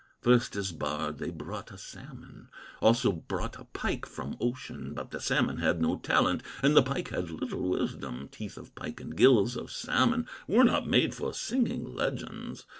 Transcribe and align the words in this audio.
First 0.19 0.55
as 0.55 0.71
bard 0.71 1.19
they 1.19 1.29
brought 1.29 1.69
a 1.69 1.77
salmon, 1.77 2.49
Also 2.81 3.11
brought 3.11 3.59
a 3.59 3.65
pike 3.65 4.07
from 4.07 4.35
ocean, 4.41 4.95
But 4.95 5.11
the 5.11 5.19
salmon 5.21 5.57
had 5.59 5.79
no 5.79 5.97
talent, 5.97 6.41
And 6.63 6.75
the 6.75 6.81
pike 6.81 7.09
had 7.09 7.29
little 7.29 7.69
wisdom; 7.69 8.27
Teeth 8.31 8.57
of 8.57 8.73
pike 8.73 8.99
and 8.99 9.15
gills 9.15 9.55
of 9.55 9.69
salmon 9.71 10.27
Were 10.47 10.63
not 10.63 10.87
made 10.87 11.13
for 11.13 11.35
singing 11.35 11.85
legends. 11.93 12.65